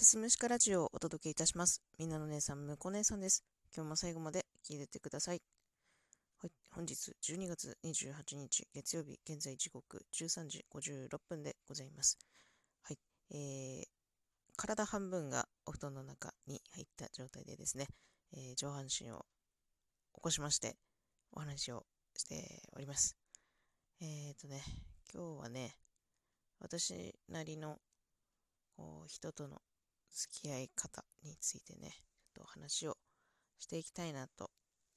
[0.00, 1.82] すすむしかラジオをお届けいたします。
[1.98, 3.44] みんなの姉さん、むこ姉さんです。
[3.76, 5.42] 今日も最後まで聞いててください。
[6.38, 12.16] はい、本日12月28日月曜日、現在時刻13時56分でございます。
[12.80, 12.98] はい、
[13.30, 13.84] えー、
[14.56, 17.86] 体半分がお布団の中に入った状態でですね、
[18.32, 19.26] えー、上半身を
[20.14, 20.76] 起こしまして
[21.30, 21.84] お話を
[22.16, 23.18] しております。
[24.00, 24.62] えーとね、
[25.12, 25.76] 今日はね、
[26.58, 27.76] 私なりの
[28.78, 29.60] こう人との
[30.12, 31.90] 付き合い方についてね、
[32.34, 32.96] ちょっと話を
[33.58, 34.50] していきたいなと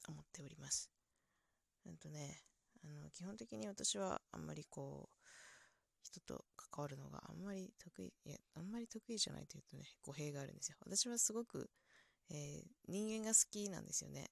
[0.08, 0.90] 思っております。
[1.86, 2.42] うんとね、
[2.84, 5.16] あの基本的に私はあんまりこう、
[6.04, 10.78] 人と関わるのがあんまり得意、いや、あんまり得意じゃないというとね、語弊があるんですよ。
[10.86, 11.70] 私はすごく、
[12.30, 14.30] えー、人間が好きなんですよね。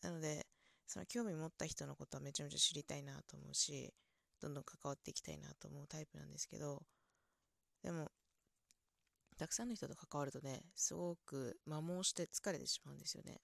[0.00, 0.46] なので、
[0.86, 3.94] その興味持った人のことはめちゃめちゃ知りたいなと思うし、
[4.40, 6.82] どんどん関わっていきたいなと思うタイプなんですけど、
[7.82, 8.10] でも、
[9.42, 13.32] たくさんの人と関わるとね、すごく摩耗して疲れてしまうんですよね。
[13.32, 13.38] っ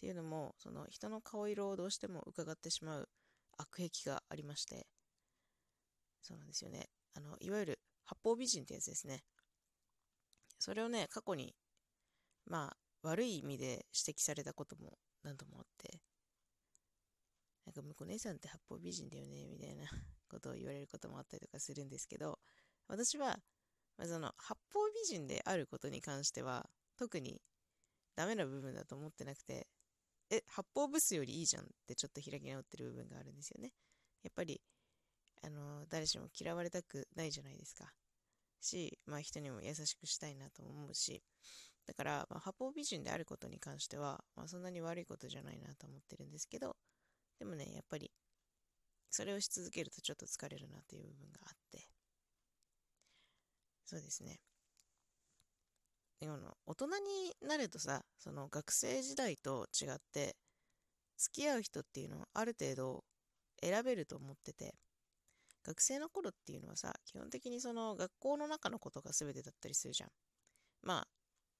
[0.00, 3.08] ていうのも、その人の顔色をどうしても伺ってしまう
[3.58, 4.86] 悪癖がありまして、
[6.22, 6.88] そうなんですよね。
[7.12, 9.24] あの、いわゆる八方美人ってやつですね。
[10.58, 11.54] それをね、過去に、
[12.46, 16.00] まあ、悪い意味で指摘されたことも何度もあって、
[17.66, 19.84] なんか、向こう姉さんって八方美人だよね、みたいな
[20.30, 22.38] ことを言われることもあったりとかするんですけど、
[22.88, 23.38] 私は
[23.98, 27.40] まあ、その八方美人であることに関しては特に
[28.14, 29.66] ダメな部分だと思ってなくて
[30.30, 33.72] え八方ブスよりいいじゃんってちょっと開き直ってる部分があるんですよね。
[34.22, 34.60] やっぱり
[35.42, 37.92] あの誰しも嫌われたくないじゃないですか。
[38.60, 41.22] し、まあ、人にも優しくしたいなと思うし。
[41.86, 46.76] だから、まあ、八方美人であることに関しては、まあ、そんなに悪いことじゃないなと思ってるんですけど
[47.38, 48.10] でもねやっぱり
[49.08, 51.95] それをし続けるとちょっと疲れるなという部分があって。
[53.86, 54.40] そうですね。
[56.20, 60.36] でも大人になるとさ、その学生時代と違って、
[61.18, 63.04] 付き合う人っていうのはある程度
[63.62, 64.74] 選べると思ってて、
[65.64, 70.10] 学生の頃っていうのはさ、基本的にその学校の中のことが全てだったりするじゃん。
[70.82, 71.08] まあ、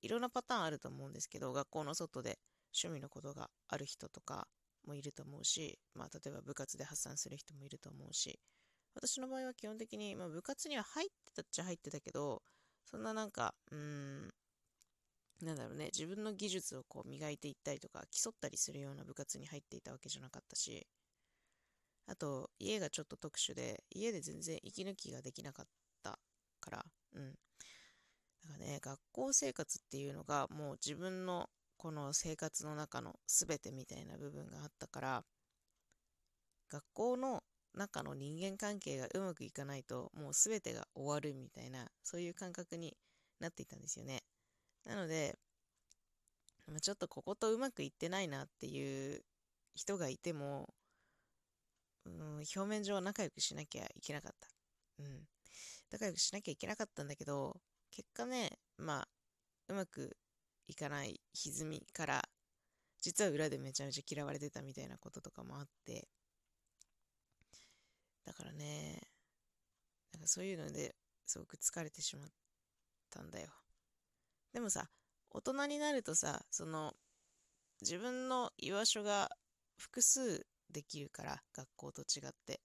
[0.03, 2.39] いろんなパターンあると思うんですけど、学校の外で
[2.75, 4.49] 趣味のことがある人とか
[4.87, 8.41] もいると思うし、まあ、例えば部活で発散する人もいると思うし、
[8.97, 12.43] 私の場合は基本的に、まあ、部活には入ってたっちゃ入ってたけど、
[12.85, 14.29] そんななんか、うん、
[15.43, 20.87] なんだろうね、自分の技術をこう磨いていったりとか、競ったりするような部活に入っていたわけじゃなかったし、
[22.07, 25.67] あと、家がちょっと特殊で、家で全然息抜きができなかっ
[26.03, 26.19] た
[26.61, 27.33] から、うん。
[27.33, 35.25] だからね、学校生活っていうのがもう自分のこの生活の中の全てみたいな部分があったから、
[36.71, 37.43] 学校の
[37.77, 42.97] 中の人間関係がうまくいかないともう全てが終わるみたいなそういう感覚に
[43.41, 44.23] なっていたんですよね
[44.85, 45.37] なので
[46.81, 49.23] ちょっとこことうまくいってないなっていう
[49.75, 50.75] 人がいても、
[52.05, 54.49] うん、表面上仲良くしなきゃいけなかった。
[54.99, 55.29] うん。
[55.91, 57.57] 仲良くしなきゃいけなかったんだけど、
[57.93, 59.09] 結果ね、まあ、
[59.69, 60.17] うまく
[60.67, 62.23] いかない歪みから、
[63.01, 66.09] 実は裏でめちゃめちゃ嫌われてたみたいなこととかもあって、
[68.27, 69.01] だからね、
[70.13, 70.95] なんかそういうので
[71.25, 72.29] すごく疲れてしまっ
[73.11, 73.49] たんだよ。
[74.53, 74.89] でもさ、
[75.31, 76.93] 大人になるとさ、その、
[77.81, 79.31] 自分の居場所が
[79.79, 82.61] 複数できるから、学校と違って。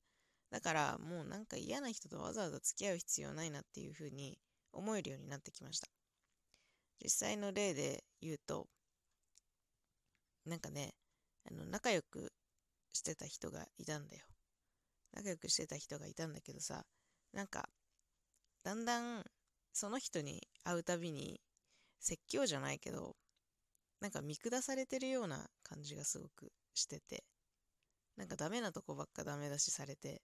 [0.50, 4.38] だからもうなんか嫌な人とわざわざ付き合う必要ないなっていうふうに
[4.74, 5.88] 思えるようになってきました。
[7.02, 8.68] 実際の例で言うと、
[10.46, 10.94] なんかね、
[11.50, 12.34] あの仲良く
[12.94, 14.26] してた人がいたんだよ。
[15.14, 16.86] 仲良くしてた人がいたんだけどさ、
[17.34, 17.70] なんか、
[18.64, 19.26] だんだん
[19.74, 21.42] その人に会うたびに
[22.00, 23.18] 説教じゃないけど、
[24.02, 27.26] なんか見下されてるような感じがすごくしてて、
[28.18, 30.22] なんかダメなとこばっかダメ出しされて、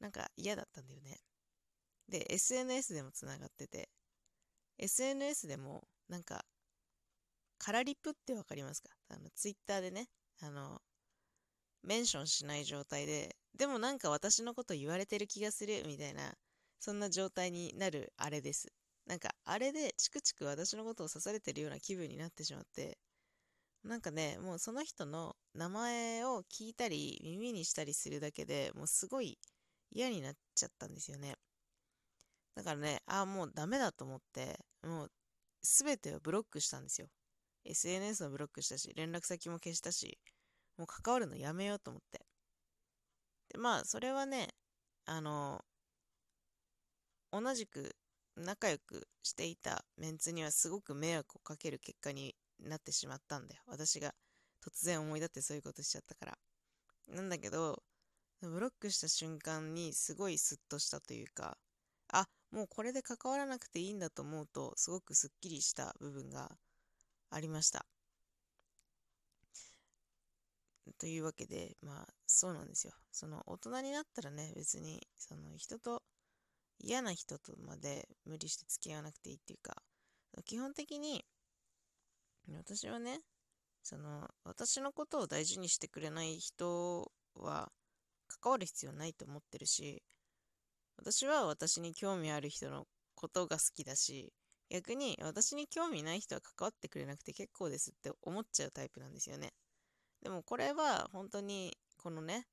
[0.00, 1.18] なんか嫌だったんだよね。
[2.08, 3.90] で、SNS でもつながってて、
[4.78, 6.44] SNS でもなんか、
[7.58, 8.90] カラリップってわかりますか？
[9.08, 10.08] あの、ツイッターでね、
[10.40, 10.80] あの、
[11.82, 16.34] メンションしない状態で、でもなんか私のこと言われてる気がするみたいな、
[16.78, 18.68] そんな状態になるあれです。
[19.06, 22.98] なんかあれでチクチク私のことを刺されてるような気分になってしまって、
[23.84, 29.38] なんかね、もうその人の名前を聞いたり耳にしたりするだけでもうすごい
[29.90, 31.36] 嫌になっちゃったんですよね。
[32.54, 35.10] だからね、ああ、もうダメだと思って、もう
[35.62, 37.08] 全てをブロックしたんですよ。
[37.64, 40.18] SNS をブロックしたし、連絡先も消したし、
[40.76, 42.24] もう関わるのやめようと思って。
[43.50, 44.48] で、まあ、それはね、
[45.06, 45.64] あの、
[47.32, 47.96] 同じく
[48.36, 53.62] 仲良くしていたメンツにはすごく迷惑をかける結果になってしまったんだよ。
[53.66, 54.14] 私が
[54.64, 56.38] 突然思い立ってそういうことしちゃったから。
[57.08, 57.82] なんだけど、
[58.40, 61.58] ブロックした瞬間にすごいスッとしたというか、
[62.08, 66.50] あ、もうこれで関わらなくていいんだと思うと、すごくスッキリした部分が
[67.30, 67.86] ありました。
[71.00, 72.92] というわけで、まあ、そうなんですよ。
[73.10, 76.02] その、大人になったらね、別に、その、人と、
[76.78, 79.82] 嫌な人とまで無理して付き合わなくていいっていうか、
[80.44, 81.24] 基本的に、
[82.52, 83.20] 私はね、
[83.82, 87.72] その、私のことを大事にしてくれない人は、
[88.28, 90.02] 関わる必要ないと思ってるし、
[90.98, 94.34] 私は私に興味ある人のことが好きだし、
[94.68, 99.52] 逆に私に興味ない人は関わってくれなくて結構ですって思っちゃうタイプなんですよね。
[100.22, 102.46] でもこれは本当にこのね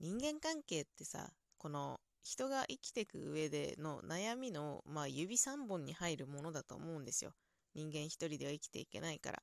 [0.00, 7.32] 人間関係ってさこの人が生きていく上での悩みの、まあ、指3本に入るものだと思うんですよ。
[7.74, 9.42] 人間一人では生きていけないから。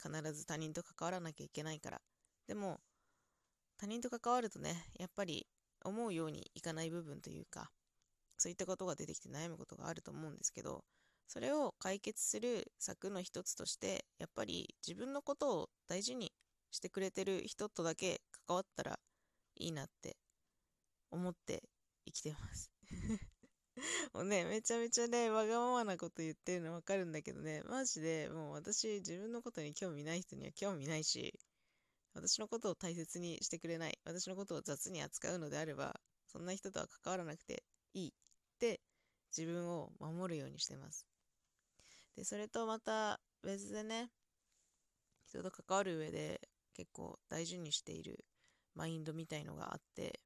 [0.00, 2.00] 必ず他人と関わらなきゃいけないから。
[2.46, 2.80] でも、
[3.78, 5.46] 他人と関わるとね、やっぱり
[5.84, 7.70] 思うようにいかない部分というか、
[8.36, 10.84] そういったことが出てきて悩むことがあると思うんですけど、
[11.26, 16.32] それを解決する策の一つとして、やっぱり自分のことを大事に
[16.74, 18.98] してくれてる人とだけ関わったら
[19.54, 20.16] いいなって
[21.10, 21.62] 思って
[22.04, 22.72] 生きてます
[24.12, 31.38] もうね、めちゃめちゃね、わがままなこと言ってるのわかるんだけどね、マジでもう私自分のことに興味ない人には興味ないし、
[32.12, 38.12] 私のことを大切にしてくれない、私のことを雑に扱うのであれば、そんな人とは関わらなくていいっ
[38.58, 38.80] て
[39.36, 41.06] 自分を守るようにしてます。
[42.16, 44.10] で、それとまた別でね、
[45.26, 46.40] 人と関わる上で
[46.74, 48.24] 結構大事にしている
[48.74, 50.20] マインドみたいのがあって、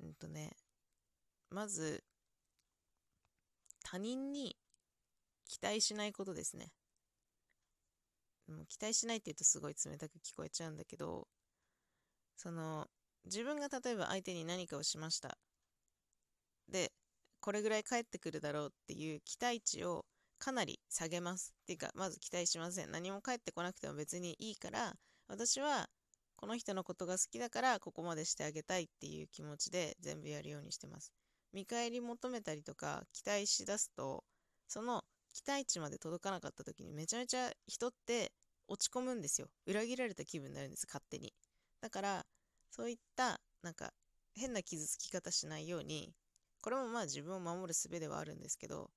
[0.00, 0.56] うんとね、
[1.50, 2.04] まず、
[3.84, 4.56] 他人に
[5.48, 6.72] 期待しないことですね。
[8.48, 11.28] もう期待しないって言うとすごい冷たく聞こえちゃうんだけど、
[12.36, 12.86] その、
[13.24, 15.38] 自分が例えば相手に何かをしました。
[16.68, 16.92] で、
[17.40, 20.04] これぐらい返ってくるだろうっていう期待値を
[20.42, 21.54] かなり下げます。
[21.62, 22.90] っていうか、まず期待しません。
[22.90, 24.96] 何も返ってこなくても別にいいから、
[25.28, 25.88] 私は
[26.34, 31.12] この人のことが好きだからここまでしてあげたいっていう気持ちで全部やるようにしてます。
[31.52, 34.24] 見返り求めたりとか期待しだすと、
[34.66, 38.32] その期待値まで届かなかった時にめちゃめちゃ人って
[38.66, 39.46] 落ち込むんですよ。
[39.66, 41.32] 裏切られた気分になるんです、勝手に。
[41.80, 42.26] だから、
[42.68, 43.92] そういったなんか
[44.34, 46.12] 変な傷つき方しないように、
[46.62, 48.90] これもまあ自分を守る術ではあるんですけど、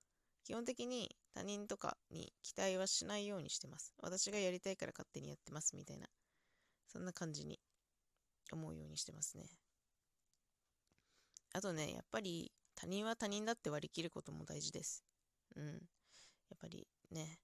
[0.46, 3.94] 基本的に他人とかに期待はしないようにしてます。
[4.02, 6.08] 私がやりたいから勝手にやってますみたいな。
[6.88, 7.60] そんな感じに
[8.52, 9.46] 思うようにしてますね。
[11.52, 15.04] あとね、やっぱり他人は他人だって割り切ることも大事です。
[15.56, 15.66] うん。
[15.66, 15.72] や
[16.54, 17.40] っぱりね、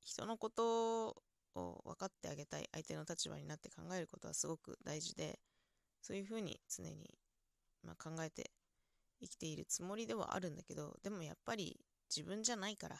[0.00, 1.10] 人のこと
[1.54, 5.38] を分かってあげたい相手の立場になって考えることはすごく大事で、
[6.00, 7.14] そういうふうに常に、
[7.84, 8.50] まあ、考えて
[9.20, 11.78] 生きているつもりではあるんだけど、でもやっぱり
[12.14, 12.96] 自分じゃないから、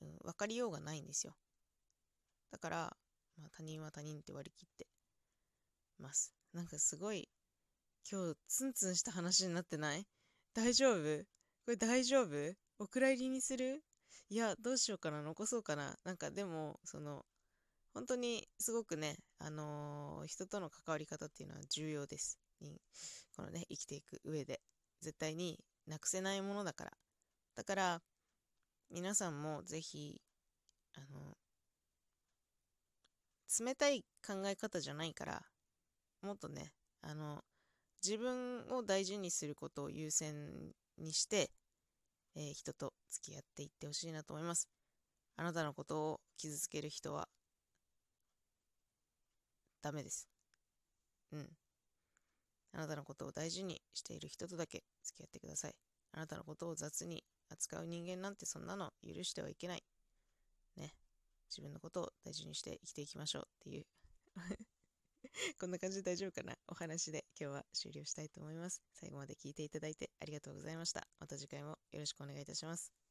[0.00, 1.34] うん、分かりようがないんですよ。
[2.50, 2.96] だから、
[3.40, 4.86] まあ、他人は他人って割り切って
[5.98, 6.32] ます。
[6.52, 7.28] なんかすごい、
[8.10, 10.06] 今日ツンツンした話になってない？
[10.54, 11.24] 大丈夫？
[11.64, 12.28] これ大丈夫？
[12.78, 13.82] お蔵入りにする？
[14.30, 15.22] いや、どうしようかな？
[15.22, 15.96] 残そうかな？
[16.04, 17.24] なんかでも、その、
[17.94, 22.38] 本当にすごくね、あのー、人との関わり方っていうのは重要です。
[23.36, 24.60] このね、生きていく上で。
[25.00, 26.92] 絶対になくせないものだから。
[27.58, 28.02] だから、
[28.88, 30.22] 皆さんもぜひ、
[30.94, 31.36] あの、
[33.58, 35.42] 冷たい考え方じゃないから、
[36.22, 37.42] もっとね、あの、
[38.00, 41.50] 自分を大事にすることを優先にして、
[42.36, 44.68] えー、人と付き合っていってほしいなと思います。
[45.34, 47.28] あなたのことを傷つける人は、
[49.82, 50.28] ダメです。
[51.32, 51.48] うん。
[52.74, 55.74] あなたのことを大事にしている人とだけ付き合ってください。
[56.12, 59.84] あなたのことを雑に扱う人間なんてそんなの許してはいけない。
[60.76, 60.94] ね。
[61.50, 63.86] 自分のことを大事にして生きていきましょうっていう
[65.58, 66.56] こんな感じで大丈夫かな？
[66.68, 68.82] お話で今日は終了したいと思います。
[68.92, 71.06] 最後まで聞いていただいてありがとうございました。
[71.18, 73.07] また次回もよろしくお願いいたします。